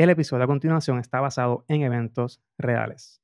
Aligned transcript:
El 0.00 0.08
episodio 0.08 0.44
a 0.44 0.46
continuación 0.46 0.98
está 0.98 1.20
basado 1.20 1.66
en 1.68 1.82
eventos 1.82 2.40
reales. 2.56 3.20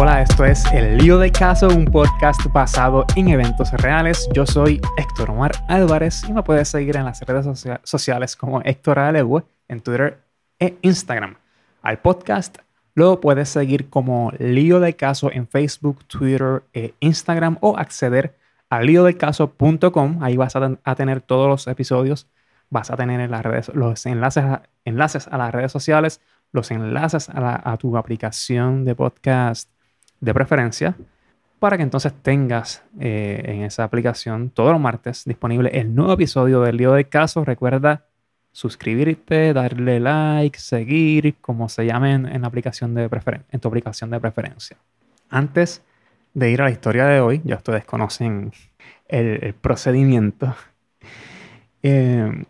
Hola, 0.00 0.22
esto 0.22 0.46
es 0.46 0.64
El 0.72 0.96
Lío 0.96 1.18
de 1.18 1.30
Caso, 1.30 1.68
un 1.68 1.84
podcast 1.84 2.40
basado 2.50 3.04
en 3.16 3.28
eventos 3.28 3.70
reales. 3.72 4.26
Yo 4.32 4.46
soy 4.46 4.80
Héctor 4.96 5.28
Omar 5.28 5.52
Álvarez 5.68 6.24
y 6.26 6.32
me 6.32 6.42
puedes 6.42 6.70
seguir 6.70 6.96
en 6.96 7.04
las 7.04 7.20
redes 7.20 7.66
sociales 7.82 8.34
como 8.34 8.62
Héctor 8.62 8.98
Alegue 8.98 9.44
en 9.68 9.82
Twitter 9.82 10.22
e 10.58 10.78
Instagram. 10.80 11.36
Al 11.82 11.98
podcast 11.98 12.63
lo 12.94 13.20
puedes 13.20 13.48
seguir 13.48 13.88
como 13.90 14.32
Lío 14.38 14.80
de 14.80 14.94
Caso 14.96 15.30
en 15.32 15.48
Facebook, 15.48 16.04
Twitter 16.06 16.62
e 16.72 16.94
Instagram 17.00 17.58
o 17.60 17.76
acceder 17.76 18.36
a 18.70 18.82
líodecaso.com. 18.82 20.22
Ahí 20.22 20.36
vas 20.36 20.56
a, 20.56 20.94
tener 20.94 21.20
todos 21.20 21.48
los 21.48 21.66
episodios, 21.66 22.28
vas 22.70 22.90
a 22.90 22.96
tener 22.96 23.20
en 23.20 23.30
las 23.30 23.42
redes, 23.42 23.70
los 23.74 24.06
enlaces 24.06 24.44
a, 24.44 24.62
enlaces 24.84 25.28
a 25.28 25.38
las 25.38 25.52
redes 25.52 25.72
sociales, 25.72 26.20
los 26.52 26.70
enlaces 26.70 27.28
a 27.30 27.76
tu 27.78 27.96
aplicación 27.96 28.84
de 28.84 28.94
podcast 28.94 29.70
de 30.20 30.32
preferencia 30.32 30.96
para 31.64 31.78
que 31.78 31.82
entonces 31.82 32.12
tengas 32.20 32.82
eh, 33.00 33.42
en 33.46 33.62
esa 33.62 33.84
aplicación 33.84 34.50
todos 34.50 34.72
los 34.72 34.80
martes 34.82 35.24
disponible 35.24 35.70
el 35.72 35.94
nuevo 35.94 36.12
episodio 36.12 36.60
del 36.60 36.76
lío 36.76 36.92
de 36.92 37.08
caso. 37.08 37.42
Recuerda 37.42 38.04
suscribirte, 38.54 39.52
darle 39.52 40.00
like, 40.00 40.58
seguir, 40.58 41.34
como 41.42 41.68
se 41.68 41.84
llame 41.84 42.12
en, 42.14 42.40
la 42.40 42.46
aplicación 42.46 42.94
de 42.94 43.10
en 43.50 43.60
tu 43.60 43.68
aplicación 43.68 44.08
de 44.10 44.20
preferencia. 44.20 44.78
Antes 45.28 45.82
de 46.32 46.50
ir 46.50 46.62
a 46.62 46.64
la 46.64 46.70
historia 46.70 47.04
de 47.04 47.20
hoy, 47.20 47.42
ya 47.44 47.56
ustedes 47.56 47.84
conocen 47.84 48.52
el, 49.08 49.54
procedimiento. 49.54 50.54
Eh, 51.86 52.46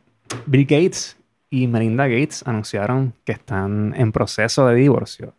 Bill 0.46 0.64
Gates 0.64 1.16
y 1.50 1.66
Melinda 1.66 2.06
Gates 2.06 2.46
anunciaron 2.46 3.14
que 3.24 3.32
están 3.32 3.92
en 3.96 4.12
proceso 4.12 4.68
de 4.68 4.76
divorcio 4.76 5.34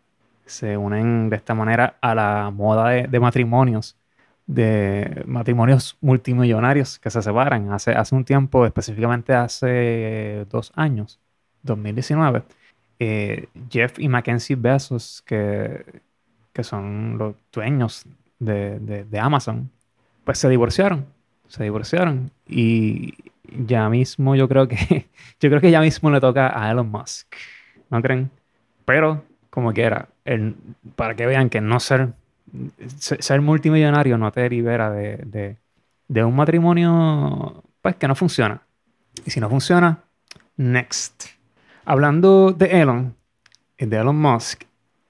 se 0.46 0.76
unen 0.76 1.28
de 1.28 1.36
esta 1.36 1.54
manera 1.54 1.98
a 2.00 2.14
la 2.14 2.50
moda 2.50 2.90
de, 2.90 3.20
matrimonios, 3.20 3.96
de 4.46 5.24
matrimonios 5.26 5.96
multimillonarios 6.00 6.98
que 6.98 7.10
se 7.10 7.22
separan. 7.22 7.72
Hace, 7.72 7.92
hace 7.92 8.14
un 8.14 8.24
tiempo, 8.24 8.66
específicamente 8.66 9.34
hace 9.34 10.46
dos 10.50 10.72
años, 10.76 11.18
2019, 11.62 12.42
eh, 12.98 13.48
Jeff 13.70 13.98
y 13.98 14.08
Mackenzie 14.08 14.56
Bezos, 14.56 15.22
que, 15.26 16.02
que 16.52 16.64
son 16.64 17.18
los 17.18 17.34
dueños 17.52 18.04
de, 18.38 18.78
de 18.78 19.18
Amazon, 19.18 19.70
pues 20.24 20.38
se 20.38 20.48
divorciaron. 20.48 21.06
Se 21.48 21.62
divorciaron. 21.62 22.30
Y 22.48 23.14
ya 23.52 23.88
mismo 23.88 24.34
yo 24.34 24.48
creo 24.48 24.68
que 24.68 25.06
yo 25.40 25.48
creo 25.48 25.60
que 25.60 25.70
ya 25.70 25.80
mismo 25.80 26.10
le 26.10 26.20
toca 26.20 26.60
a 26.60 26.70
Elon 26.70 26.90
Musk. 26.90 27.34
¿No 27.90 28.02
creen? 28.02 28.30
Pero 28.84 29.24
como 29.50 29.72
quiera, 29.72 30.08
el, 30.24 30.54
para 30.96 31.14
que 31.14 31.26
vean 31.26 31.48
que 31.48 31.60
no 31.60 31.80
ser, 31.80 32.12
ser 32.88 33.40
multimillonario 33.40 34.18
no 34.18 34.30
te 34.32 34.48
libera 34.48 34.90
de, 34.90 35.56
un 36.08 36.36
matrimonio 36.36 37.62
pues 37.80 37.96
que 37.96 38.08
no 38.08 38.14
funciona. 38.14 38.62
Y 39.24 39.30
si 39.30 39.40
no 39.40 39.48
funciona, 39.48 40.04
next. 40.56 41.26
Hablando 41.84 42.52
de 42.52 42.80
Elon, 42.80 43.14
de 43.78 43.96
Elon 43.96 44.16
Musk, 44.16 44.64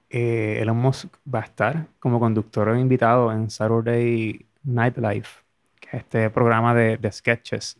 eh, 0.09 0.59
Elon 0.61 0.77
Musk 0.77 1.07
va 1.33 1.39
a 1.39 1.43
estar 1.43 1.87
como 1.99 2.19
conductor 2.19 2.69
o 2.69 2.77
invitado 2.77 3.31
en 3.31 3.49
Saturday 3.49 4.45
Night 4.63 4.97
Live, 4.97 5.27
que 5.79 5.97
es 5.97 6.03
este 6.03 6.29
programa 6.29 6.73
de, 6.73 7.11
sketches 7.11 7.77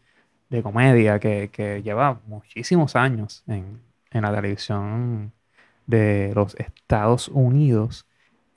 de 0.50 0.64
comedia 0.64 1.20
que, 1.20 1.82
lleva 1.84 2.20
muchísimos 2.26 2.96
años 2.96 3.44
en, 3.48 3.80
en 4.12 4.22
la 4.22 4.34
televisión 4.34 5.32
de 5.86 6.32
los 6.36 6.56
Estados 6.56 7.30
Unidos. 7.30 8.07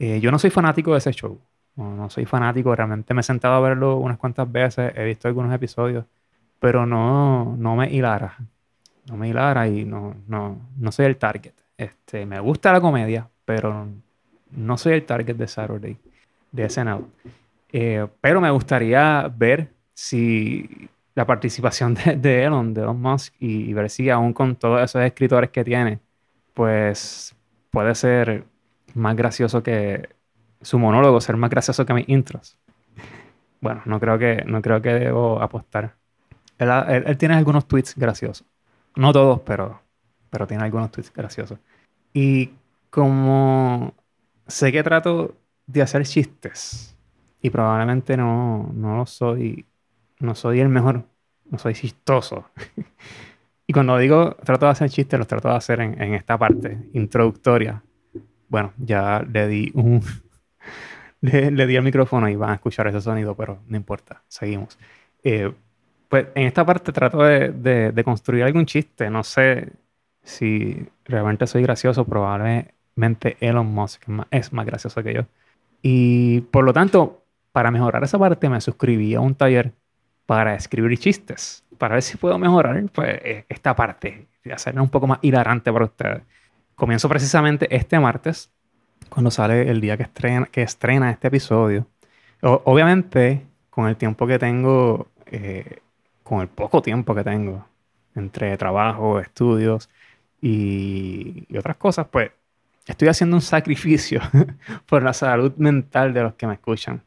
Eh, 0.01 0.19
yo 0.19 0.31
no 0.31 0.39
soy 0.39 0.49
fanático 0.49 0.93
de 0.93 0.99
ese 0.99 1.13
show. 1.13 1.39
No, 1.77 2.09
soy 2.09 2.25
fanático. 2.25 2.75
Realmente 2.75 3.13
me 3.13 3.21
he 3.21 3.23
sentado 3.23 3.55
a 3.55 3.61
verlo 3.61 3.99
unas 3.99 4.17
cuantas 4.17 4.51
veces. 4.51 4.93
He 4.97 5.05
visto 5.05 5.29
algunos 5.29 5.55
episodios. 5.55 6.07
Pero 6.59 6.87
no, 6.87 7.55
no 7.59 7.77
me 7.77 7.91
hilara. 7.93 8.37
No 9.11 9.19
me 9.19 9.29
hilara 9.29 9.69
y 9.69 9.85
no, 9.85 10.17
no, 10.27 10.59
no 10.79 10.91
soy 10.91 11.05
el 11.05 11.17
target. 11.19 11.53
Este, 11.77 12.25
me 12.25 12.41
gusta 12.41 12.73
la 12.73 12.81
comedia, 12.81 13.29
pero 13.45 13.89
no 14.53 14.79
soy 14.79 14.95
el 14.95 15.05
target 15.05 15.37
de 15.37 15.47
Saturday, 15.47 15.99
de 16.51 16.69
SNL. 16.69 17.05
Eh, 17.73 18.07
pero 18.21 18.41
me 18.41 18.51
gustaría 18.51 19.31
ver 19.35 19.71
si 19.93 20.89
la 21.15 21.27
participación 21.27 21.95
de, 21.95 22.45
Elon, 22.45 22.73
de 22.73 22.83
Elon 22.83 23.01
Musk, 23.01 23.35
y, 23.39 23.71
y, 23.71 23.73
ver 23.75 23.91
si 23.91 24.09
aún 24.11 24.33
con 24.33 24.57
todos 24.57 24.83
esos 24.83 25.03
escritores 25.03 25.51
que 25.51 25.65
tiene, 25.65 25.99
pues 26.55 27.35
puede 27.71 27.95
ser 27.95 28.45
más 28.95 29.17
gracioso 29.17 29.63
que 29.63 30.09
su 30.61 30.79
monólogo, 30.79 31.21
ser 31.21 31.37
más 31.37 31.51
gracioso 31.51 31.87
que 31.87 31.95
mis 31.95 32.09
intros. 32.09 32.57
Bueno, 33.61 33.83
no 33.85 34.01
creo 34.01 34.19
que, 34.19 34.45
no 34.47 34.63
creo 34.63 34.81
que 34.81 34.95
debo 34.95 35.41
apostar. 35.41 35.97
Él, 36.59 37.17
tiene 37.19 37.35
algunos 37.35 37.67
tweets 37.67 37.95
graciosos. 37.97 38.47
No 38.97 39.13
todos, 39.13 39.41
pero, 39.41 39.81
pero 40.31 40.47
tiene 40.47 40.65
algunos 40.65 40.91
tweets 40.91 41.13
graciosos. 41.13 41.59
Y 42.13 42.51
como 42.91 43.95
sé 44.47 44.73
que 44.73 44.83
trato 44.83 45.35
de 45.67 45.83
hacer 45.83 46.05
chistes 46.05 46.97
y 47.41 47.51
probablemente 47.51 48.17
no, 48.17 48.71
no 48.75 49.07
soy, 49.07 49.67
no 50.19 50.35
soy 50.35 50.61
el 50.61 50.69
mejor, 50.69 51.05
no 51.51 51.59
soy 51.59 51.75
chistoso. 51.75 52.47
Y 53.71 53.73
cuando 53.73 53.97
digo 53.99 54.35
trato 54.43 54.67
de 54.67 54.73
hacer 54.73 54.91
chistes, 54.91 55.17
los 55.17 55.29
trato 55.29 55.47
de 55.47 55.55
hacer 55.55 55.81
en, 55.81 56.15
esta 56.15 56.37
parte 56.37 56.77
introductoria. 56.93 57.81
Bueno, 58.51 58.75
ya 58.77 59.25
le 59.33 59.49
di 59.49 59.71
un. 59.75 60.03
le, 61.23 61.67
di 61.67 61.77
el 61.77 61.83
micrófono 61.83 62.29
y 62.29 62.37
van 62.37 62.51
a 62.51 62.55
escuchar 62.55 62.87
ese 62.89 63.01
sonido, 63.01 63.35
pero 63.35 63.63
no 63.67 63.77
importa, 63.77 64.23
seguimos. 64.29 64.79
Eh, 65.25 65.51
pues 66.09 66.27
en 66.35 66.47
esta 66.47 66.67
parte 66.67 66.93
trato 66.93 67.23
de, 67.23 68.03
construir 68.05 68.45
algún 68.45 68.67
chiste. 68.67 69.09
No 69.09 69.25
sé 69.25 69.73
si 70.23 70.87
realmente 71.05 71.47
soy 71.47 71.63
gracioso, 71.63 72.05
probablemente 72.05 73.39
Elon 73.41 73.67
Musk 73.67 74.03
es 74.31 74.53
más 74.53 74.67
gracioso 74.67 75.03
que 75.03 75.15
yo. 75.15 75.23
Y 75.83 76.43
por 76.43 76.65
lo 76.65 76.75
tanto, 76.75 77.25
para 77.53 77.71
mejorar 77.71 78.05
esa 78.05 78.19
parte, 78.19 78.49
me 78.51 78.61
suscribí 78.61 79.15
a 79.15 79.21
un 79.21 79.35
taller 79.35 79.73
para 80.27 80.55
escribir 80.55 80.99
chistes 80.99 81.65
para 81.81 81.95
ver 81.95 82.03
si 82.03 82.19
puedo 82.19 82.39
mejorar 82.39 82.85
pues, 82.93 83.19
eh, 83.25 83.47
esta 83.49 83.75
parte 83.75 84.29
y 84.45 84.51
hacerla 84.51 84.83
un 84.83 84.91
poco 84.91 85.07
más 85.07 85.19
hilarante 85.23 85.73
para 85.73 85.87
ustedes. 85.87 86.23
Comienzo 86.81 87.11
precisamente 87.11 87.77
este 87.77 88.01
martes, 88.01 88.51
cuando 89.11 89.31
sale 89.31 89.69
el 89.69 89.83
día 89.83 89.99
que 89.99 90.05
estrena, 90.05 90.47
que 90.47 90.63
estrena 90.63 91.11
este 91.11 91.29
episodio. 91.29 91.87
obviamente, 92.41 93.47
con 93.69 93.87
el 93.87 93.97
tiempo 93.99 94.27
que 94.27 94.39
tengo, 94.39 95.09
eh, 95.27 95.81
con 96.23 96.41
el 96.41 96.49
poco 96.49 96.81
tiempo 96.81 97.15
que 97.15 97.23
tengo 97.23 97.67
entre 98.15 98.57
trabajo, 98.57 99.21
estudios 99.21 99.91
y, 100.41 101.45
y 101.51 101.59
otras 101.59 101.77
cosas, 101.77 102.07
pues 102.11 102.31
estoy 102.87 103.09
haciendo 103.09 103.37
un 103.37 103.43
sacrificio 103.43 104.23
por 104.87 105.03
la 105.03 105.13
salud 105.13 105.53
mental 105.59 106.15
de 106.15 106.23
los 106.23 106.35
que 106.37 106.47
me 106.47 106.55
escuchan 106.55 107.03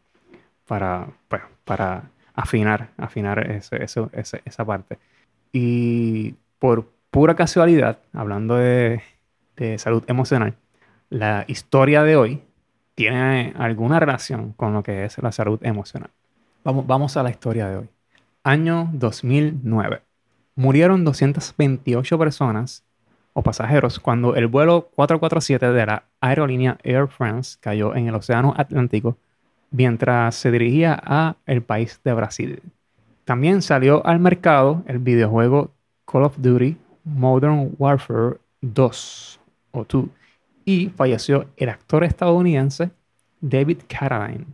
para, 0.67 1.07
pues, 1.27 1.41
para 1.65 2.11
afinar, 2.35 2.91
afinar 2.95 3.39
eso, 3.49 4.11
esa 4.13 4.65
parte. 4.65 4.99
Y 5.51 6.35
por 6.59 6.91
pura 7.09 7.35
casualidad, 7.35 7.97
hablando 8.13 8.57
de, 8.57 9.01
salud 9.77 10.03
emocional, 10.07 10.55
la 11.09 11.45
historia 11.47 12.03
de 12.03 12.15
hoy 12.15 12.43
tiene 12.95 13.53
alguna 13.57 13.99
relación 13.99 14.53
con 14.53 14.73
lo 14.73 14.83
que 14.83 15.05
es 15.05 15.17
la 15.19 15.31
salud 15.31 15.59
emocional. 15.63 16.09
Vamos, 16.63 16.87
vamos 16.87 17.17
a 17.17 17.23
la 17.23 17.29
historia 17.29 17.67
de 17.67 17.77
hoy. 17.77 17.89
Año 18.43 18.89
2009. 18.93 20.01
Murieron 20.55 21.03
228 21.03 22.17
personas 22.17 22.83
o 23.33 23.41
pasajeros 23.41 23.99
cuando 23.99 24.35
el 24.35 24.47
vuelo 24.47 24.89
447 24.95 25.71
de 25.71 25.85
la 25.85 26.03
aerolínea 26.21 26.77
Air 26.83 27.07
France 27.07 27.57
cayó 27.59 27.95
en 27.95 28.07
el 28.07 28.15
Océano 28.15 28.53
Atlántico 28.57 29.17
mientras 29.71 30.35
se 30.35 30.51
dirigía 30.51 30.99
a 31.03 31.35
el 31.45 31.63
país 31.63 31.99
de 32.03 32.13
Brasil. 32.13 32.61
También 33.25 33.61
salió 33.61 34.05
al 34.05 34.19
mercado 34.19 34.83
el 34.87 34.99
videojuego 34.99 35.71
Call 36.05 36.23
of 36.23 36.37
Duty 36.37 36.77
Modern 37.03 37.71
Warfare 37.77 38.37
2 38.61 39.39
o 39.73 39.85
2 39.85 40.05
y 40.65 40.89
falleció 40.89 41.47
el 41.57 41.69
actor 41.69 42.03
estadounidense 42.03 42.91
David 43.41 43.79
Carradine, 43.87 44.45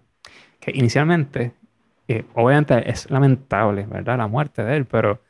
que 0.59 0.71
inicialmente, 0.73 1.53
eh, 2.07 2.25
obviamente 2.33 2.89
es 2.89 3.09
lamentable, 3.11 3.85
¿verdad? 3.85 4.17
La 4.17 4.27
muerte 4.27 4.63
de 4.63 4.77
él, 4.77 4.85
pero, 4.85 5.21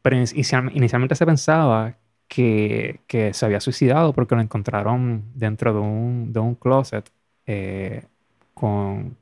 pero 0.00 0.16
inicialmente 0.16 1.16
se 1.16 1.26
pensaba 1.26 1.96
que, 2.28 3.00
que, 3.08 3.34
se 3.34 3.46
había 3.46 3.60
suicidado 3.60 4.12
porque 4.12 4.36
lo 4.36 4.40
encontraron 4.40 5.24
dentro 5.34 5.72
de 5.72 5.80
un, 5.80 6.32
de 6.32 6.40
un 6.40 6.54
closet 6.54 7.10
eh, 7.46 8.04
con, 8.54 9.16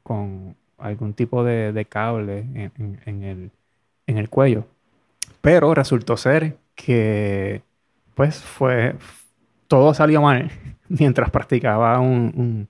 algún 0.78 1.14
tipo 1.14 1.42
de, 1.42 1.86
cable 1.88 2.40
en, 2.40 3.24
el, 3.24 3.50
en 4.06 4.18
el 4.18 4.28
cuello. 4.28 4.66
Pero 5.40 5.74
resultó 5.74 6.16
ser 6.16 6.56
que, 6.74 7.62
pues, 8.14 8.42
fue. 8.42 8.96
Todo 9.68 9.94
salió 9.94 10.22
mal 10.22 10.50
mientras 10.88 11.30
practicaba 11.30 11.98
un, 12.00 12.68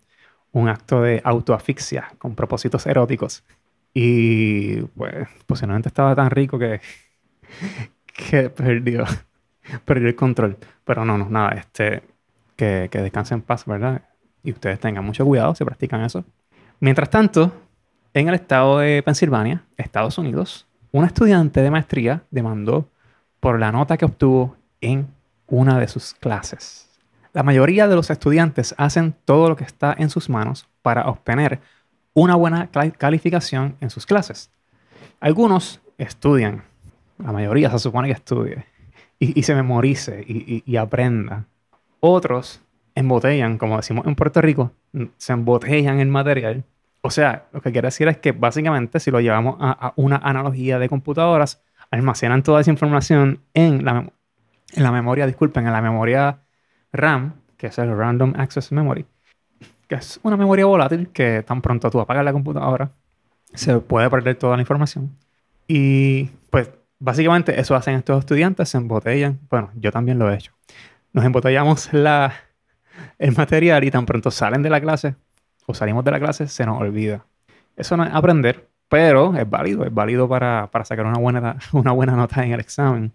acto 0.69 1.03
de 1.03 1.21
autoasfixia 1.23 2.13
con 2.19 2.35
propósitos 2.35 2.87
eróticos. 2.87 3.45
Y, 3.93 4.83
pues, 4.97 5.29
posiblemente 5.47 5.89
estaba 5.89 6.15
tan 6.15 6.31
rico 6.31 6.59
que, 6.59 6.81
que 8.31 8.51
perdió, 8.51 9.05
perdió 9.85 10.09
el 10.09 10.17
control. 10.17 10.57
Pero 10.85 11.05
no, 11.05 11.19
no, 11.19 11.29
nada, 11.29 11.51
este, 11.53 12.03
que, 12.57 12.89
que 12.91 12.99
descansen 13.01 13.39
en 13.39 13.43
paz, 13.43 13.65
¿verdad? 13.67 14.03
Y 14.43 14.53
ustedes 14.53 14.81
tengan 14.81 15.05
mucho 15.05 15.25
cuidado 15.25 15.55
si 15.55 15.65
practican 15.65 16.03
eso. 16.03 16.25
Mientras 16.81 17.11
tanto, 17.11 17.53
en 18.15 18.29
el 18.29 18.35
estado 18.35 18.79
de 18.79 19.03
Pensilvania, 19.03 19.65
Estados 19.77 20.17
Unidos, 20.19 20.67
un 20.93 21.05
estudiante 21.05 21.61
de 21.61 21.71
maestría 21.71 22.23
demandó 22.31 22.89
por 23.41 23.61
la 23.61 23.73
nota 23.73 23.99
que 23.99 24.07
obtuvo 24.07 24.57
en 24.81 25.07
una 25.47 25.79
de 25.79 25.89
sus 25.89 26.15
clases. 26.15 26.86
La 27.37 27.43
mayoría 27.43 27.87
de 27.87 27.95
los 27.95 28.09
estudiantes 28.09 28.75
hacen 28.79 29.15
todo 29.27 29.51
lo 29.51 29.57
que 29.57 29.65
está 29.65 29.95
en 29.99 30.09
sus 30.09 30.31
manos 30.31 30.67
para 30.81 31.07
obtener 31.07 31.61
una 32.15 32.35
buena 32.35 32.71
calificación 32.71 33.77
en 33.83 33.91
sus 33.91 34.07
clases. 34.07 34.51
Algunos 35.21 35.83
estudian, 35.99 36.65
la 37.19 37.33
mayoría 37.33 37.71
se 37.71 37.79
supone 37.79 38.09
que 38.09 38.15
estudie 38.15 38.65
y, 39.19 39.43
se 39.43 39.55
memorice 39.55 40.25
y, 40.27 40.63
y 40.65 40.77
aprenda. 40.79 41.45
Otros 42.01 42.63
embotellan, 42.95 43.59
como 43.59 43.77
decimos 43.77 44.07
en 44.07 44.15
Puerto 44.15 44.41
Rico, 44.41 44.73
se 45.19 45.35
embotellan 45.35 46.01
el 46.01 46.09
material 46.09 46.65
o 47.03 47.11
sea, 47.11 47.47
lo 47.53 47.61
que 47.61 47.71
quiere 47.71 47.87
decir 47.87 48.09
es 48.09 48.17
que 48.17 48.33
básicamente 48.33 48.99
si 48.99 49.13
lo 49.13 49.21
llevamos 49.21 49.57
a, 49.61 49.93
una 49.95 50.17
analogía 50.17 50.81
de 50.81 50.89
computadoras, 50.89 51.63
almacenan 51.93 52.43
toda 52.43 52.63
esa 52.63 52.73
información 52.73 53.43
en 53.55 53.85
la, 53.85 54.11
en 54.73 54.83
la 54.83 54.91
memoria, 54.91 55.27
disculpen, 55.27 55.67
en 55.67 55.73
la 55.73 55.83
memoria 55.83 56.41
RAM, 56.93 57.35
que 57.57 57.69
es 57.69 57.79
el 57.79 57.97
Random 57.97 58.35
Access 58.37 58.73
Memory, 58.73 59.07
que 59.89 59.95
es 59.95 60.21
una 60.23 60.37
memoria 60.37 60.67
volátil 60.67 61.09
que 61.09 61.43
tan 61.43 61.63
pronto 61.63 61.91
tú 61.91 62.01
apagas 62.01 62.25
la 62.25 62.33
computadora, 62.33 62.91
se 63.55 63.79
puede 63.79 64.11
perder 64.11 64.37
toda 64.37 64.57
la 64.57 64.63
información. 64.63 65.17
Y 65.69 66.25
pues 66.51 66.71
básicamente 66.99 67.59
eso 67.61 67.75
hacen 67.75 67.97
estos 67.97 68.21
estudiantes, 68.21 68.69
se 68.69 68.79
embotellan. 68.79 69.41
Bueno, 69.51 69.71
yo 69.75 69.91
también 69.93 70.19
lo 70.19 70.31
he 70.31 70.35
hecho. 70.35 70.53
Nos 71.13 71.25
embotellamos 71.25 71.93
la, 71.93 72.35
el 73.19 73.35
material 73.35 73.85
y 73.85 73.91
tan 73.91 74.07
pronto 74.07 74.31
salen 74.31 74.63
de 74.63 74.71
la 74.71 74.81
clase, 74.81 75.17
o 75.67 75.75
salimos 75.75 76.05
de 76.05 76.11
la 76.11 76.21
clase, 76.21 76.49
se 76.49 76.67
nos 76.67 76.81
olvida. 76.81 77.27
Eso 77.77 77.97
no 77.97 78.05
es 78.05 78.13
aprender, 78.13 78.69
pero 78.89 79.35
es 79.37 79.49
válido, 79.49 79.85
es 79.85 79.93
válido 79.93 80.29
para, 80.29 80.69
sacar 80.85 81.07
una 81.07 81.19
buena, 81.19 81.57
una 81.73 81.93
buena 81.93 82.17
nota 82.17 82.45
en 82.45 82.53
el 82.53 82.61
examen. 82.61 83.13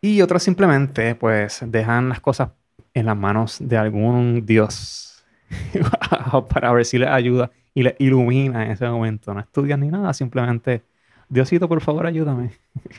Y 0.00 0.22
otros 0.22 0.42
simplemente, 0.42 1.14
pues, 1.14 1.60
dejan 1.66 2.08
las 2.08 2.20
cosas 2.20 2.50
en 2.94 3.06
las 3.06 3.16
manos 3.16 3.58
de 3.60 3.76
algún 3.76 4.44
Dios 4.44 5.24
para 6.52 6.72
ver 6.72 6.84
si 6.84 6.98
les 6.98 7.08
ayuda 7.08 7.50
y 7.74 7.82
les 7.82 7.94
ilumina 7.98 8.64
en 8.64 8.72
ese 8.72 8.88
momento. 8.88 9.32
No 9.34 9.40
estudian 9.40 9.80
ni 9.80 9.88
nada, 9.88 10.12
simplemente, 10.12 10.82
Diosito, 11.28 11.68
por 11.68 11.80
favor, 11.80 12.06
ayúdame. 12.06 12.50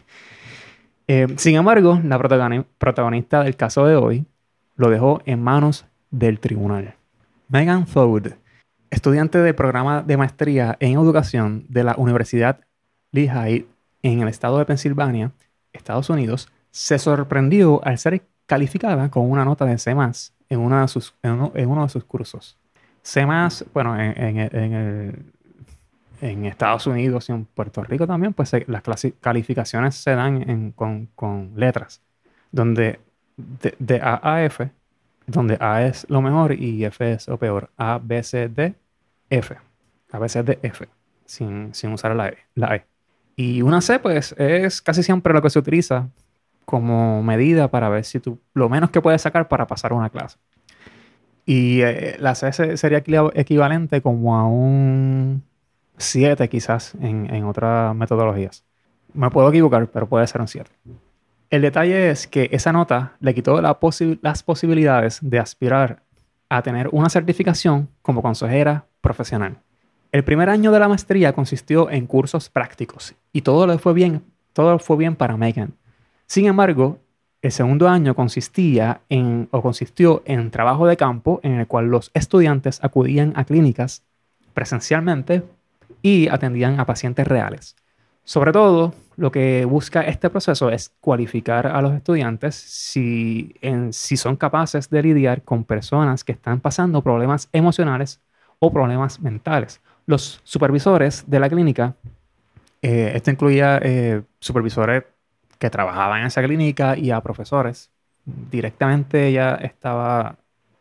Eh, 1.07 1.27
sin 1.35 1.57
embargo, 1.57 1.99
la 2.05 2.17
protagonista 2.77 3.43
del 3.43 3.57
caso 3.57 3.85
de 3.85 3.97
hoy 3.97 4.25
lo 4.77 4.89
dejó 4.89 5.21
en 5.25 5.43
manos 5.43 5.85
del 6.09 6.39
tribunal. 6.39 6.93
Megan 7.49 7.85
Ford 7.85 8.31
estudiante 8.91 9.39
del 9.39 9.55
programa 9.55 10.03
de 10.03 10.17
maestría 10.17 10.77
en 10.79 10.93
educación 10.93 11.65
de 11.69 11.85
la 11.85 11.95
Universidad 11.97 12.59
Lehigh 13.11 13.65
en 14.03 14.21
el 14.21 14.27
estado 14.27 14.59
de 14.59 14.65
Pensilvania, 14.65 15.31
Estados 15.73 16.09
Unidos, 16.09 16.49
se 16.71 16.99
sorprendió 16.99 17.83
al 17.85 17.97
ser 17.97 18.21
calificada 18.51 19.09
con 19.09 19.31
una 19.31 19.45
nota 19.45 19.63
de 19.63 19.77
C 19.77 19.91
en, 19.91 20.59
uno 20.59 20.81
de 20.81 20.87
sus, 20.89 21.15
en, 21.23 21.39
uno, 21.69 21.83
de 21.83 21.89
sus 21.89 22.03
cursos. 22.03 22.57
C, 23.01 23.25
bueno, 23.73 23.97
en, 23.97 25.25
en, 26.19 26.45
Estados 26.45 26.85
Unidos 26.85 27.29
y 27.29 27.31
en 27.31 27.45
Puerto 27.45 27.81
Rico 27.81 28.05
también, 28.05 28.33
pues 28.33 28.51
las 28.67 28.83
calificaciones 29.21 29.95
se 29.95 30.15
dan 30.15 30.73
con, 30.73 31.53
letras, 31.55 32.01
donde 32.51 32.99
de, 33.37 33.73
de 33.79 34.01
A 34.01 34.19
a 34.21 34.43
F, 34.43 34.69
donde 35.27 35.57
A 35.61 35.85
es 35.85 36.05
lo 36.09 36.21
mejor 36.21 36.51
y 36.51 36.83
F 36.83 37.09
es 37.09 37.29
lo 37.29 37.37
peor. 37.37 37.69
A, 37.77 38.01
B, 38.03 38.21
C, 38.21 38.49
D, 38.49 38.75
F. 39.29 39.55
A 40.11 40.19
veces 40.19 40.45
de 40.45 40.59
F, 40.61 40.89
sin, 41.23 41.71
usar 41.93 42.13
la 42.17 42.27
e, 42.27 42.37
la 42.55 42.75
e. 42.75 42.85
Y 43.37 43.61
una 43.61 43.79
C, 43.79 43.99
pues, 43.99 44.35
es 44.37 44.81
casi 44.81 45.03
siempre 45.03 45.31
lo 45.31 45.41
que 45.41 45.49
se 45.49 45.57
utiliza 45.57 46.09
como 46.65 47.21
medida 47.23 47.69
para 47.69 47.89
ver 47.89 48.05
si 48.05 48.19
tú 48.19 48.39
lo 48.53 48.69
menos 48.69 48.91
que 48.91 49.01
puedes 49.01 49.21
sacar 49.21 49.47
para 49.47 49.67
pasar 49.67 49.93
una 49.93 50.09
clase. 50.09 50.37
Y 51.45 51.81
eh, 51.81 52.15
la 52.19 52.35
C 52.35 52.77
sería 52.77 53.03
equivalente 53.33 54.01
como 54.01 54.37
a 54.37 54.45
un 54.45 55.43
7 55.97 56.47
quizás 56.49 56.95
en, 57.01 57.33
en, 57.33 57.45
otras 57.45 57.95
metodologías. 57.95 58.63
Me 59.13 59.29
puedo 59.29 59.49
equivocar, 59.49 59.87
pero 59.87 60.07
puede 60.07 60.27
ser 60.27 60.41
un 60.41 60.47
7. 60.47 60.69
El 61.49 61.61
detalle 61.61 62.09
es 62.09 62.27
que 62.27 62.47
esa 62.53 62.71
nota 62.71 63.17
le 63.19 63.33
quitó 63.33 63.61
las 63.61 64.43
posibilidades 64.43 65.19
de 65.21 65.39
aspirar 65.39 66.03
a 66.47 66.61
tener 66.61 66.87
una 66.91 67.09
certificación 67.09 67.89
como 68.01 68.21
consejera 68.21 68.85
profesional. 69.01 69.57
El 70.11 70.23
primer 70.23 70.49
año 70.49 70.71
de 70.71 70.79
la 70.79 70.87
maestría 70.87 71.33
consistió 71.33 71.89
en 71.89 72.07
cursos 72.07 72.49
prácticos 72.49 73.15
y 73.31 73.41
todo 73.41 73.67
le 73.67 73.77
fue 73.77 73.93
bien, 73.93 74.23
todo 74.53 74.77
fue 74.79 74.97
bien 74.97 75.15
para 75.15 75.37
Megan. 75.37 75.73
Sin 76.31 76.45
embargo, 76.45 76.97
el 77.41 77.51
segundo 77.51 77.89
año 77.89 78.15
consistía 78.15 79.01
en 79.09 79.49
o 79.51 79.61
consistió 79.61 80.23
en 80.23 80.49
trabajo 80.49 80.87
de 80.87 80.95
campo 80.95 81.41
en 81.43 81.59
el 81.59 81.67
cual 81.67 81.87
los 81.87 82.09
estudiantes 82.13 82.81
acudían 82.81 83.33
a 83.35 83.43
clínicas 83.43 84.03
presencialmente 84.53 85.43
y 86.01 86.29
atendían 86.29 86.79
a 86.79 86.85
pacientes 86.85 87.27
reales. 87.27 87.75
Sobre 88.23 88.53
todo, 88.53 88.93
lo 89.17 89.29
que 89.29 89.65
busca 89.65 90.03
este 90.03 90.29
proceso 90.29 90.69
es 90.69 90.93
cualificar 91.01 91.67
a 91.67 91.81
los 91.81 91.93
estudiantes 91.93 92.55
si, 92.55 93.53
si 93.89 94.15
son 94.15 94.37
capaces 94.37 94.89
de 94.89 95.03
lidiar 95.03 95.41
con 95.41 95.65
personas 95.65 96.23
que 96.23 96.31
están 96.31 96.61
pasando 96.61 97.01
problemas 97.01 97.49
emocionales 97.51 98.21
o 98.59 98.71
problemas 98.71 99.19
mentales. 99.19 99.81
Los 100.05 100.39
supervisores 100.45 101.25
de 101.27 101.39
la 101.41 101.49
clínica, 101.49 101.93
eh, 102.81 103.11
esto 103.15 103.31
incluía 103.31 103.81
eh, 103.83 104.21
supervisores 104.39 105.03
que 105.61 105.69
trabajaban 105.69 106.21
en 106.21 106.27
esa 106.27 106.41
clínica 106.41 106.97
y 106.97 107.11
a 107.11 107.21
profesores. 107.21 107.91
Directamente 108.25 109.27
ella 109.27 109.55
estaba 109.61 110.35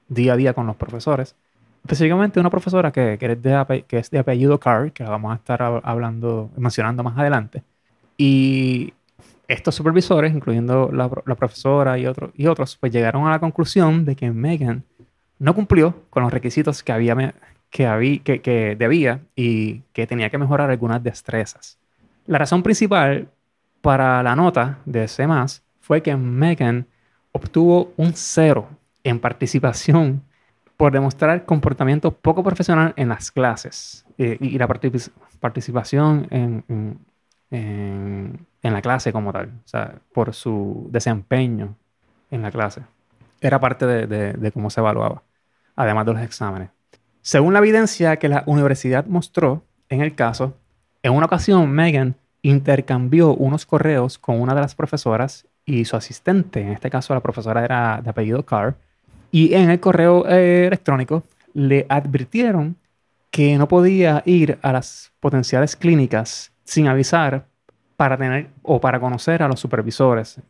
día 0.08 0.32
a 0.32 0.36
día 0.36 0.54
con 0.54 0.66
los 0.66 0.76
profesores 0.76 1.36
específicamente 1.84 2.40
una 2.40 2.50
profesora 2.50 2.92
que, 2.92 3.16
que, 3.18 3.32
es 3.32 3.42
de, 3.42 3.84
que, 3.86 3.98
es 3.98 4.10
de, 4.10 4.18
apellido 4.18 4.58
Carr, 4.58 4.92
que 4.92 5.02
la 5.02 5.10
vamos 5.10 5.32
a 5.32 5.36
estar 5.36 5.62
hablando, 5.82 6.50
mencionando 6.56 7.02
más 7.02 7.18
adelante. 7.18 7.62
Y 8.16 8.92
estos 9.48 9.74
supervisores, 9.74 10.32
incluyendo 10.32 10.90
la, 10.92 11.08
profesora 11.08 11.98
y, 11.98 12.06
otro, 12.06 12.32
y 12.36 12.46
otros, 12.46 12.76
pues 12.76 12.92
llegaron 12.92 13.26
a 13.26 13.30
la 13.30 13.40
conclusión 13.40 14.04
de 14.04 14.14
que 14.14 14.30
Megan 14.30 14.84
no 15.38 15.54
cumplió 15.54 15.94
con 16.10 16.22
los 16.22 16.32
requisitos 16.32 16.82
que, 16.82 16.92
había, 16.92 17.34
que, 17.70 17.86
había, 17.86 18.18
que, 18.22 18.40
que 18.40 18.76
debía 18.76 19.20
y 19.34 19.80
que 19.92 20.06
tenía 20.06 20.30
que 20.30 20.38
mejorar 20.38 20.70
algunas 20.70 21.02
destrezas. 21.02 21.78
La 22.26 22.38
razón 22.38 22.62
principal 22.62 23.28
para 23.80 24.22
la 24.22 24.36
nota 24.36 24.78
de 24.84 25.08
C 25.08 25.26
fue 25.80 26.02
que 26.02 26.16
Megan 26.16 26.86
obtuvo 27.32 27.92
un 27.96 28.12
cero 28.14 28.68
en 29.04 29.18
participación 29.18 30.22
por 30.76 30.92
demostrar 30.92 31.44
comportamiento 31.44 32.10
poco 32.10 32.42
profesional 32.42 32.94
en 32.96 33.10
las 33.10 33.30
clases 33.30 34.06
eh, 34.18 34.38
y, 34.40 34.58
la 34.58 34.66
participación 34.66 36.26
en, 36.30 36.98
la 38.62 38.82
clase 38.82 39.12
como 39.12 39.32
tal, 39.32 39.48
o 39.48 39.68
sea, 39.68 39.96
por 40.14 40.32
su 40.32 40.88
desempeño 40.90 41.76
en 42.30 42.42
la 42.42 42.50
clase. 42.50 42.82
Era 43.40 43.60
parte 43.60 43.86
de, 43.86 44.52
cómo 44.52 44.70
se 44.70 44.80
evaluaba, 44.80 45.22
además 45.76 46.06
de 46.06 46.14
los 46.14 46.22
exámenes. 46.22 46.70
Según 47.20 47.52
la 47.52 47.58
evidencia 47.58 48.16
que 48.16 48.28
la 48.28 48.42
universidad 48.46 49.04
mostró 49.04 49.62
en 49.90 50.00
el 50.00 50.14
caso, 50.14 50.56
en 51.02 51.12
una 51.12 51.26
ocasión 51.26 51.70
Megan 51.70 52.16
intercambió 52.42 53.34
unos 53.34 53.66
correos 53.66 54.18
con 54.18 54.40
una 54.40 54.54
de 54.54 54.60
las 54.60 54.74
profesoras 54.74 55.46
y 55.64 55.84
su 55.84 55.96
asistente, 55.96 56.60
en 56.60 56.68
este 56.70 56.90
caso 56.90 57.14
la 57.14 57.20
profesora 57.20 57.64
era 57.64 58.00
de 58.02 58.10
apellido 58.10 58.44
Carr, 58.44 58.76
y 59.30 59.54
en 59.54 59.70
el 59.70 59.80
correo 59.80 60.26
eh, 60.28 60.66
electrónico 60.66 61.22
le 61.54 61.86
advirtieron 61.88 62.76
que 63.30 63.56
no 63.58 63.68
podía 63.68 64.22
ir 64.26 64.58
a 64.62 64.72
las 64.72 65.12
potenciales 65.20 65.76
clínicas 65.76 66.52
sin 66.64 66.88
avisar 66.88 67.46
para 67.96 68.16
tener 68.16 68.48
o 68.62 68.80
para 68.80 68.98
conocer 68.98 69.42
a 69.42 69.48
los 69.48 69.60
supervisores. 69.60 70.40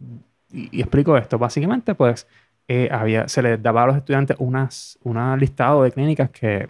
Y, 0.51 0.81
explico 0.81 1.17
esto. 1.17 1.39
Básicamente, 1.39 1.95
pues, 1.95 2.27
eh, 2.69 2.89
se 3.27 3.43
les 3.43 3.63
daba 3.63 3.83
a 3.83 3.87
los 3.89 3.97
estudiantes 3.97 4.37
unas, 4.39 4.99
una 5.03 5.37
listado 5.37 5.83
de 5.83 5.93
clínicas 5.93 6.31
que 6.31 6.69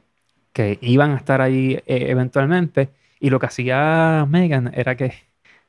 que 0.53 0.79
iban 0.83 1.13
a 1.13 1.17
estar 1.17 1.41
ahí 1.41 1.75
eh, 1.87 2.07
eventualmente. 2.09 2.91
Y 3.21 3.31
lo 3.31 3.39
que 3.41 3.47
hacía 3.47 4.27
Megan 4.29 4.73
era 4.75 4.97
que 4.97 5.13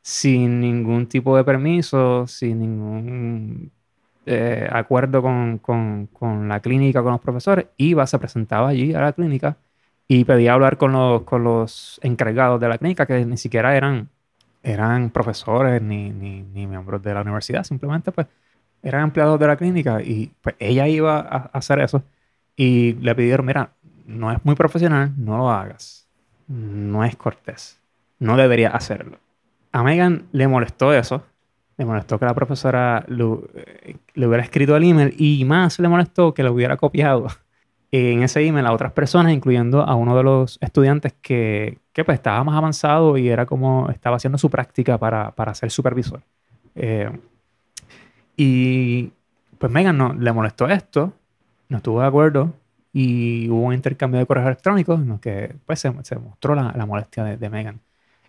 sin 0.02 0.62
ningún 0.62 1.08
tipo 1.08 1.38
de 1.38 1.44
permiso, 1.44 2.28
sin 2.28 2.60
ningún 2.60 3.72
eh, 4.26 4.68
acuerdo 4.72 5.22
con, 5.22 5.58
con, 5.60 6.08
con, 6.08 6.48
la 6.50 6.60
clínica, 6.62 7.04
con 7.04 7.12
los 7.14 7.22
profesores, 7.22 7.68
iba, 7.78 8.08
se 8.08 8.20
presentaba 8.20 8.70
allí 8.70 8.94
a 8.94 9.02
la 9.02 9.14
clínica 9.14 9.58
y 10.08 10.26
pedía 10.26 10.54
hablar 10.54 10.78
con 10.78 10.92
los, 10.94 11.24
con 11.24 11.44
los 11.44 12.00
encargados 12.04 12.60
de 12.60 12.70
la 12.70 12.78
clínica, 12.78 13.06
que 13.06 13.26
ni 13.26 13.38
siquiera 13.38 13.76
eran, 13.76 14.10
eran 14.64 15.10
profesores 15.12 15.82
ni, 15.82 16.12
ni, 16.12 16.44
ni 16.44 16.68
miembros 16.68 17.02
de 17.04 17.14
la 17.14 17.22
universidad, 17.22 17.64
simplemente 17.64 18.12
pues 18.12 18.28
eran 18.84 19.04
empleados 19.06 19.40
de 19.40 19.48
la 19.48 19.58
clínica 19.58 20.02
y 20.02 20.32
pues 20.42 20.56
ella 20.60 20.88
iba 20.88 21.20
a 21.20 21.50
hacer 21.54 21.80
eso. 21.80 22.04
Y 22.56 22.94
le 22.96 23.16
pidieron, 23.16 23.46
mira, 23.46 23.74
no 24.06 24.32
es 24.32 24.44
muy 24.44 24.56
profesional, 24.56 25.14
no 25.18 25.38
lo 25.38 25.50
hagas, 25.50 26.01
no 26.48 27.04
es 27.04 27.16
cortés, 27.16 27.80
no 28.20 28.38
debería 28.38 28.70
hacerlo. 28.70 29.18
A 29.72 29.84
Megan 29.84 30.28
le 30.32 30.48
molestó 30.48 30.94
eso, 30.94 31.24
le 31.78 31.86
molestó 31.86 32.20
que 32.20 32.26
la 32.26 32.34
profesora 32.34 33.06
eh, 33.08 33.96
le, 34.14 34.28
hubiera 34.28 34.44
escrito 34.44 34.76
el 34.76 34.84
email 34.84 35.16
y 35.18 35.46
más 35.46 35.80
le 35.80 35.88
molestó 35.88 36.34
que 36.34 36.44
lo 36.44 36.54
hubiera 36.54 36.78
copiado. 36.78 37.28
En 37.94 38.24
ese 38.24 38.48
email 38.48 38.66
a 38.68 38.72
otras 38.72 38.94
personas, 38.94 39.34
incluyendo 39.34 39.82
a 39.82 39.96
uno 39.96 40.16
de 40.16 40.24
los 40.24 40.58
estudiantes 40.62 41.12
que, 41.22 41.78
que 41.92 42.06
pues, 42.06 42.16
estaba 42.16 42.42
más 42.46 42.56
avanzado 42.56 43.18
y 43.18 43.28
era 43.28 43.46
como 43.46 43.90
estaba 43.90 44.16
haciendo 44.16 44.38
su 44.38 44.50
práctica 44.50 44.98
para, 44.98 45.32
para 45.32 45.54
ser 45.54 45.72
supervisor. 45.72 46.22
Eh, 46.74 47.12
y 48.38 49.12
pues 49.58 49.70
Megan 49.74 49.98
no, 49.98 50.14
le 50.14 50.32
molestó 50.32 50.70
esto, 50.70 51.12
no 51.68 51.78
estuvo 51.78 52.00
de 52.00 52.08
acuerdo 52.08 52.54
y 52.94 53.50
hubo 53.50 53.62
un 53.62 53.74
intercambio 53.74 54.20
de 54.20 54.26
correos 54.26 54.48
electrónicos 54.48 55.00
en 55.00 55.08
los 55.08 55.20
que 55.20 55.56
pues, 55.66 55.80
se, 55.80 55.92
mostró 55.92 56.56
la, 56.56 56.74
la 56.76 56.86
molestia 56.86 57.24
de, 57.24 57.38
de, 57.38 57.50
Megan. 57.50 57.80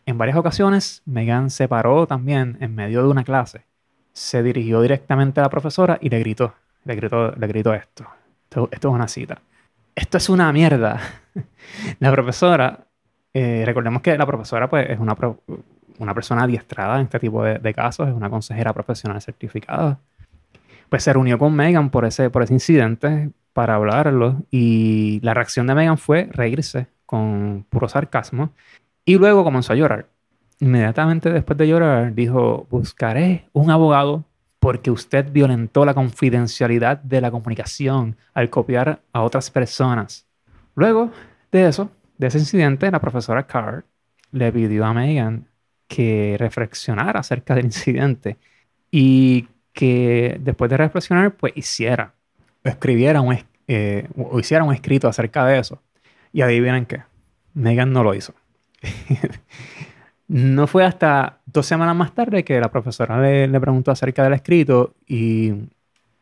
En 0.06 0.18
varias 0.18 0.36
ocasiones, 0.36 1.02
Megan 1.04 1.50
se 1.50 1.68
paró 1.68 2.06
también 2.06 2.56
en 2.60 2.74
medio 2.74 3.02
de 3.02 3.08
una 3.08 3.24
clase, 3.24 3.64
se 4.12 4.42
dirigió 4.42 4.80
directamente 4.82 5.40
a 5.40 5.44
la 5.44 5.50
profesora 5.50 5.98
y 6.00 6.08
le 6.10 6.18
gritó, 6.20 6.54
le 6.84 6.94
gritó, 6.94 7.32
le 7.32 7.46
gritó 7.46 7.74
esto. 7.74 8.06
Esto, 8.44 8.68
esto 8.70 8.88
es 8.88 8.94
una 8.94 9.08
cita. 9.08 9.40
Esto 9.94 10.18
es 10.18 10.28
una 10.28 10.52
mierda. 10.52 11.00
la 11.98 12.12
profesora, 12.12 12.86
eh, 13.32 13.62
recordemos 13.64 14.02
que 14.02 14.16
la 14.16 14.26
profesora 14.26 14.68
pues, 14.68 14.90
es 14.90 14.98
una, 14.98 15.16
una 15.98 16.14
persona 16.14 16.42
adiestrada 16.44 16.96
en 16.96 17.04
este 17.04 17.18
tipo 17.18 17.42
de, 17.42 17.58
de, 17.58 17.74
casos, 17.74 18.08
es 18.08 18.14
una 18.14 18.28
consejera 18.30 18.72
profesional 18.72 19.20
certificada. 19.20 19.98
Pues 20.88 21.02
se 21.02 21.12
reunió 21.12 21.38
con 21.38 21.54
Megan 21.54 21.90
por 21.90 22.04
ese, 22.04 22.28
por 22.28 22.42
ese 22.42 22.52
incidente 22.52 23.30
para 23.52 23.74
hablarlo 23.74 24.42
y 24.50 25.20
la 25.22 25.34
reacción 25.34 25.66
de 25.66 25.74
Megan 25.74 25.98
fue 25.98 26.28
reírse 26.32 26.86
con 27.06 27.66
puro 27.68 27.88
sarcasmo 27.88 28.52
y 29.04 29.16
luego 29.16 29.44
comenzó 29.44 29.72
a 29.72 29.76
llorar. 29.76 30.08
Inmediatamente 30.60 31.30
después 31.32 31.58
de 31.58 31.68
llorar 31.68 32.14
dijo, 32.14 32.66
buscaré 32.70 33.48
un 33.52 33.70
abogado 33.70 34.24
porque 34.60 34.90
usted 34.92 35.30
violentó 35.32 35.84
la 35.84 35.92
confidencialidad 35.94 36.98
de 36.98 37.20
la 37.20 37.30
comunicación 37.30 38.16
al 38.32 38.48
copiar 38.48 39.00
a 39.12 39.22
otras 39.22 39.50
personas. 39.50 40.26
Luego 40.76 41.10
de 41.50 41.66
eso, 41.66 41.90
de 42.16 42.28
ese 42.28 42.38
incidente, 42.38 42.90
la 42.90 43.00
profesora 43.00 43.46
Carr 43.46 43.84
le 44.30 44.52
pidió 44.52 44.84
a 44.84 44.94
Megan 44.94 45.48
que 45.88 46.36
reflexionara 46.38 47.20
acerca 47.20 47.54
del 47.54 47.66
incidente 47.66 48.38
y 48.90 49.48
que 49.72 50.38
después 50.40 50.70
de 50.70 50.76
reflexionar, 50.76 51.34
pues 51.34 51.52
hiciera, 51.56 52.14
escribiera 52.64 53.20
un, 53.20 53.38
eh, 53.68 54.08
o 54.16 54.38
hiciera 54.38 54.64
un 54.64 54.74
escrito 54.74 55.08
acerca 55.08 55.44
de 55.46 55.58
eso. 55.58 55.82
Y 56.32 56.42
adivinen 56.42 56.86
qué, 56.86 57.02
Megan 57.54 57.92
no 57.92 58.02
lo 58.02 58.14
hizo. 58.14 58.34
no 60.28 60.66
fue 60.66 60.84
hasta 60.84 61.40
dos 61.46 61.66
semanas 61.66 61.94
más 61.94 62.14
tarde 62.14 62.44
que 62.44 62.60
la 62.60 62.70
profesora 62.70 63.20
le, 63.20 63.46
le 63.48 63.60
preguntó 63.60 63.90
acerca 63.90 64.24
del 64.24 64.32
escrito 64.32 64.94
y, 65.06 65.52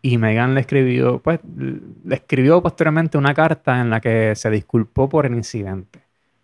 y, 0.03 0.19
Megan 0.19 0.55
le 0.55 0.61
escribió, 0.63 1.21
pues, 1.21 1.41
le 1.45 2.15
escribió 2.15 2.63
posteriormente 2.63 3.19
una 3.19 3.35
carta 3.35 3.81
en 3.81 3.91
la 3.91 4.01
que 4.01 4.35
se 4.35 4.51
disculpó 4.51 5.09
por 5.09 5.27
el 5.27 5.35
incidente, 5.35 6.01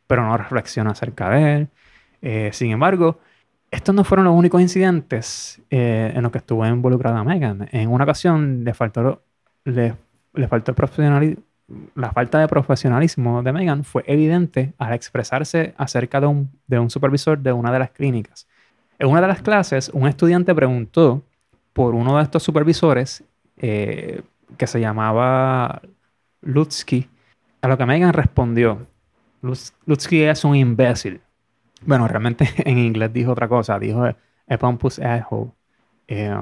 pero 0.07 0.23
no 0.25 0.37
reflexionó 0.37 0.91
acerca 0.91 1.31
de 1.31 1.55
él. 1.55 1.69
Eh, 2.23 2.50
sin 2.53 2.71
embargo, 2.71 3.21
estos 3.71 3.95
no 3.95 4.05
fueron 4.05 4.25
los 4.26 4.35
únicos 4.35 4.61
incidentes 4.61 5.61
eh, 5.71 6.12
en 6.15 6.23
los 6.23 6.33
que 6.33 6.38
estuvo 6.38 6.67
involucrada 6.67 7.23
Megan. 7.25 7.69
En 7.73 7.91
una 7.91 8.05
ocasión 8.05 8.65
le 8.65 8.75
faltó, 8.75 9.23
le, 9.66 9.94
le 10.32 10.49
faltó 10.49 10.75
profesionalismo 10.75 11.42
la 11.94 12.12
falta 12.12 12.38
de 12.38 12.49
profesionalismo 12.49 13.42
de 13.42 13.52
Megan 13.52 13.85
fue 13.85 14.04
evidente 14.06 14.73
al 14.78 14.92
expresarse 14.94 15.75
acerca 15.76 16.20
de 16.20 16.26
un, 16.26 16.50
de 16.66 16.78
un, 16.78 16.90
supervisor 16.90 17.38
de 17.38 17.52
una 17.52 17.73
de 17.73 17.78
las 17.80 17.90
clínicas. 17.90 18.46
En 18.99 19.08
una 19.08 19.20
de 19.20 19.28
las 19.28 19.42
clases, 19.42 19.90
un 19.92 20.06
estudiante 20.06 20.54
preguntó 20.54 21.23
por 21.73 21.94
uno 21.94 22.16
de 22.16 22.23
estos 22.23 22.42
supervisores 22.42 23.25
eh, 23.56 24.23
que 24.56 24.66
se 24.66 24.80
llamaba 24.80 25.82
Lutsky, 26.40 27.08
a 27.61 27.68
lo 27.68 27.76
que 27.76 27.87
Megan 27.87 28.12
respondió, 28.12 28.87
Lutsky 29.42 30.23
es 30.23 30.44
un 30.44 30.54
imbécil. 30.54 31.20
Bueno, 31.82 32.06
realmente 32.06 32.49
en 32.58 32.78
inglés 32.78 33.12
dijo 33.12 33.32
otra 33.32 33.49
cosa, 33.49 33.78
dijo 33.78 34.04
a 34.04 34.58
pompous 34.58 35.00
asshole, 35.00 35.50
eh, 36.06 36.35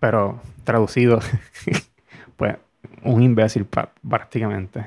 pero 0.00 0.40
traducido, 0.64 1.20
pues 2.36 2.56
un 3.02 3.22
imbécil 3.22 3.66
prácticamente. 3.66 4.86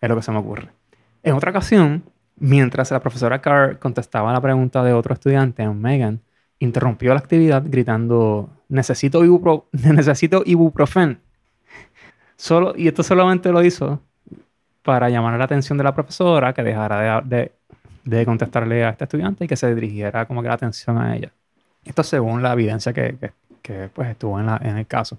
Es 0.00 0.08
lo 0.08 0.16
que 0.16 0.22
se 0.22 0.32
me 0.32 0.38
ocurre. 0.38 0.70
En 1.22 1.34
otra 1.34 1.50
ocasión, 1.50 2.04
mientras 2.36 2.90
la 2.90 3.00
profesora 3.00 3.40
Carr 3.40 3.78
contestaba 3.78 4.32
la 4.32 4.40
pregunta 4.40 4.82
de 4.84 4.92
otro 4.92 5.14
estudiante, 5.14 5.66
Megan, 5.68 6.20
interrumpió 6.58 7.12
la 7.12 7.20
actividad 7.20 7.62
gritando, 7.66 8.50
necesito, 8.68 9.24
ibupro 9.24 9.66
necesito 9.72 10.42
ibuprofen. 10.46 11.20
Solo, 12.36 12.74
y 12.76 12.88
esto 12.88 13.02
solamente 13.02 13.50
lo 13.50 13.62
hizo 13.62 14.00
para 14.82 15.08
llamar 15.08 15.38
la 15.38 15.44
atención 15.44 15.78
de 15.78 15.84
la 15.84 15.94
profesora 15.94 16.52
que 16.52 16.62
dejara 16.62 17.20
de, 17.22 17.52
de, 18.04 18.24
contestarle 18.24 18.84
a 18.84 18.90
este 18.90 19.04
estudiante 19.04 19.44
y 19.44 19.48
que 19.48 19.56
se 19.56 19.74
dirigiera 19.74 20.26
como 20.26 20.42
que 20.42 20.48
la 20.48 20.54
atención 20.54 20.98
a 20.98 21.16
ella. 21.16 21.32
Esto 21.84 22.02
según 22.02 22.42
la 22.42 22.52
evidencia 22.52 22.92
que, 22.92 23.16
que, 23.18 23.32
que 23.62 23.90
pues, 23.92 24.10
estuvo 24.10 24.38
en, 24.38 24.46
la, 24.46 24.60
en 24.62 24.76
el 24.76 24.86
caso. 24.86 25.18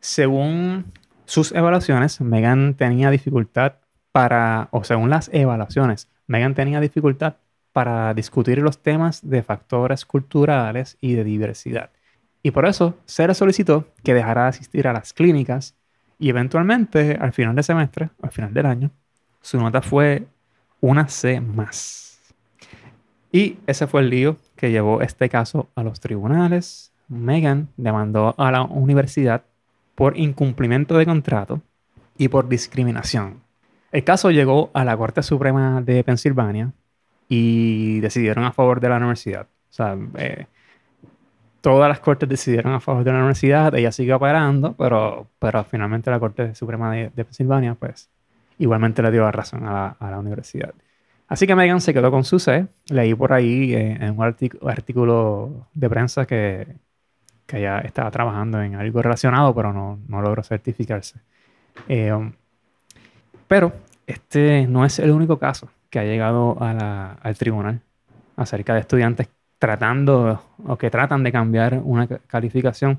Según 0.00 0.86
sus 1.26 1.52
evaluaciones, 1.52 2.20
Megan 2.20 2.74
tenía 2.74 3.10
dificultad 3.10 3.74
para, 4.12 4.68
o 4.70 4.84
según 4.84 5.10
las 5.10 5.30
evaluaciones, 5.32 6.08
Megan 6.26 6.54
tenía 6.54 6.80
dificultad 6.80 7.36
para 7.72 8.14
discutir 8.14 8.58
los 8.58 8.78
temas 8.78 9.28
de 9.28 9.42
factores 9.42 10.04
culturales 10.04 10.96
y 11.00 11.14
de 11.14 11.24
diversidad. 11.24 11.90
Y 12.42 12.50
por 12.52 12.66
eso 12.66 12.96
se 13.04 13.26
le 13.26 13.34
solicitó 13.34 13.88
que 14.02 14.14
dejara 14.14 14.42
de 14.42 14.48
asistir 14.50 14.86
a 14.86 14.92
las 14.92 15.12
clínicas 15.12 15.74
y 16.18 16.28
eventualmente 16.28 17.18
al 17.20 17.32
final 17.32 17.54
del 17.54 17.64
semestre, 17.64 18.10
al 18.22 18.30
final 18.30 18.54
del 18.54 18.66
año, 18.66 18.90
su 19.40 19.58
nota 19.58 19.82
fue 19.82 20.26
una 20.80 21.08
C 21.08 21.40
más. 21.40 22.20
Y 23.32 23.58
ese 23.66 23.86
fue 23.86 24.02
el 24.02 24.10
lío 24.10 24.36
que 24.54 24.70
llevó 24.70 25.00
este 25.00 25.28
caso 25.28 25.68
a 25.74 25.82
los 25.82 25.98
tribunales. 25.98 26.92
Megan 27.08 27.68
demandó 27.76 28.34
a 28.38 28.52
la 28.52 28.62
universidad 28.62 29.42
por 29.94 30.18
incumplimiento 30.18 30.96
de 30.96 31.06
contrato 31.06 31.60
y 32.18 32.28
por 32.28 32.48
discriminación. 32.48 33.42
El 33.92 34.04
caso 34.04 34.30
llegó 34.30 34.70
a 34.74 34.84
la 34.84 34.96
Corte 34.96 35.22
Suprema 35.22 35.80
de 35.80 36.02
Pensilvania 36.02 36.72
y 37.28 38.00
decidieron 38.00 38.44
a 38.44 38.52
favor 38.52 38.80
de 38.80 38.88
la 38.88 38.96
universidad. 38.96 39.46
O 39.46 39.72
sea, 39.72 39.96
eh, 40.18 40.46
todas 41.60 41.88
las 41.88 42.00
cortes 42.00 42.28
decidieron 42.28 42.72
a 42.74 42.80
favor 42.80 43.04
de 43.04 43.12
la 43.12 43.18
universidad, 43.18 43.74
ella 43.74 43.92
siguió 43.92 44.16
operando, 44.16 44.74
pero, 44.76 45.28
pero 45.38 45.64
finalmente 45.64 46.10
la 46.10 46.20
Corte 46.20 46.54
Suprema 46.54 46.92
de, 46.92 47.10
Pensilvania, 47.10 47.74
pues, 47.74 48.10
igualmente 48.58 49.02
le 49.02 49.10
dio 49.10 49.22
la 49.22 49.32
razón 49.32 49.66
a 49.66 49.96
la, 50.00 50.18
universidad. 50.18 50.74
Así 51.26 51.46
que 51.46 51.54
Megan 51.54 51.80
se 51.80 51.94
quedó 51.94 52.10
con 52.10 52.24
su 52.24 52.38
C. 52.38 52.66
Leí 52.90 53.14
por 53.14 53.32
ahí 53.32 53.74
eh, 53.74 53.96
en 54.00 54.18
un 54.18 54.68
artículo 54.68 55.68
de 55.72 55.88
prensa 55.88 56.26
que, 56.26 56.66
que 57.46 57.60
ya 57.60 57.78
estaba 57.78 58.10
trabajando 58.10 58.60
en 58.62 58.74
algo 58.74 59.02
relacionado, 59.02 59.54
pero 59.54 59.72
no, 59.72 59.98
no 60.08 60.22
logró 60.22 60.42
certificarse. 60.42 61.18
Eh, 61.88 62.12
pero 63.48 63.72
este 64.06 64.66
no 64.66 64.84
es 64.84 64.98
el 64.98 65.10
único 65.10 65.38
caso 65.38 65.68
que 65.90 65.98
ha 65.98 66.04
llegado 66.04 66.56
al 66.60 67.36
tribunal 67.36 67.80
acerca 68.36 68.74
de 68.74 68.80
estudiantes 68.80 69.28
tratando 69.58 70.42
o 70.66 70.76
que 70.76 70.90
tratan 70.90 71.22
de 71.22 71.32
cambiar 71.32 71.80
una 71.82 72.06
calificación. 72.06 72.98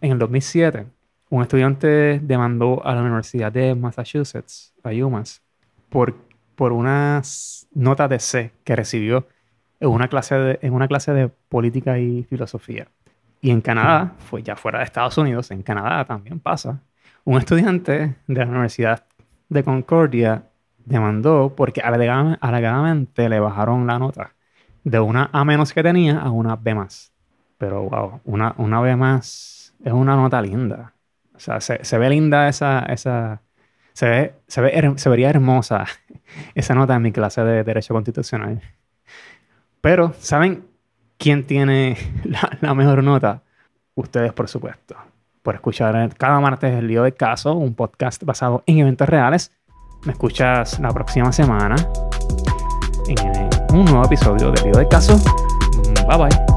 En 0.00 0.12
el 0.12 0.18
2007, 0.18 0.86
un 1.28 1.42
estudiante 1.42 2.18
demandó 2.20 2.84
a 2.84 2.94
la 2.94 3.02
Universidad 3.02 3.52
de 3.52 3.74
Massachusetts, 3.74 4.72
a 4.82 4.90
UMass, 4.90 5.42
por, 5.88 6.16
por 6.56 6.72
unas 6.72 7.68
notas 7.72 8.10
de 8.10 8.18
C 8.18 8.52
que 8.64 8.74
recibió 8.74 9.28
en 9.78 9.90
una 9.90 10.08
clase 10.08 10.58
en 10.62 10.72
una 10.72 10.88
clase 10.88 11.12
de 11.12 11.28
política 11.28 11.98
y 11.98 12.24
filosofía. 12.24 12.88
Y 13.40 13.50
en 13.50 13.60
Canadá, 13.60 14.12
fue 14.18 14.42
ya 14.42 14.56
fuera 14.56 14.78
de 14.78 14.84
Estados 14.84 15.16
Unidos, 15.16 15.50
en 15.50 15.62
Canadá 15.62 16.04
también 16.04 16.40
pasa. 16.40 16.82
Un 17.24 17.38
estudiante 17.38 18.16
de 18.26 18.44
la 18.44 18.50
Universidad 18.50 19.04
de 19.48 19.64
Concordia 19.64 20.44
demandó 20.84 21.54
porque 21.54 21.80
alegadamente 21.80 23.28
le 23.28 23.40
bajaron 23.40 23.86
la 23.86 23.98
nota 23.98 24.34
de 24.84 25.00
una 25.00 25.30
A 25.32 25.44
menos 25.44 25.72
que 25.72 25.82
tenía 25.82 26.20
a 26.20 26.30
una 26.30 26.56
B 26.56 26.74
más. 26.74 27.12
Pero 27.58 27.82
wow, 27.82 28.20
una, 28.24 28.54
una 28.58 28.80
B 28.80 28.96
más 28.96 29.74
es 29.84 29.92
una 29.92 30.16
nota 30.16 30.40
linda. 30.40 30.94
O 31.34 31.38
sea, 31.38 31.60
se, 31.60 31.98
ve 31.98 32.10
linda 32.10 32.48
esa, 32.48 32.80
esa 32.80 33.42
se, 33.92 34.08
ve, 34.08 34.34
se, 34.46 34.60
ve, 34.60 34.92
se 34.96 35.08
vería 35.08 35.30
hermosa 35.30 35.86
esa 36.54 36.74
nota 36.74 36.94
en 36.94 37.02
mi 37.02 37.12
clase 37.12 37.42
de 37.42 37.64
Derecho 37.64 37.94
Constitucional. 37.94 38.60
Pero, 39.80 40.12
¿saben 40.18 40.69
quién 41.20 41.46
tiene 41.46 41.96
la, 42.24 42.58
la 42.60 42.74
mejor 42.74 43.04
nota? 43.04 43.42
Ustedes, 43.94 44.32
por 44.32 44.48
supuesto. 44.48 44.96
Por 45.42 45.54
escuchar 45.54 46.12
cada 46.16 46.40
martes 46.40 46.74
el 46.74 46.88
lío 46.88 47.04
del 47.04 47.14
caso, 47.14 47.54
un 47.54 47.74
podcast 47.74 48.24
basado 48.24 48.64
en 48.66 48.78
eventos 48.78 49.08
reales 49.08 49.52
me 50.04 50.12
escuchas 50.12 50.78
la 50.80 50.90
próxima 50.90 51.30
semana 51.30 51.76
en 53.06 53.76
un 53.76 53.84
nuevo 53.84 54.04
episodio 54.04 54.50
de 54.50 54.62
Video 54.62 54.78
del 54.78 54.88
Caso. 54.88 55.18
Bye 56.08 56.16
bye. 56.16 56.49